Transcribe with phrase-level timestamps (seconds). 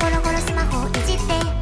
[0.00, 1.59] ゴロゴロスマホいじって